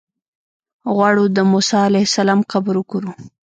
[0.95, 3.11] غواړو د موسی علیه السلام قبر وګورو.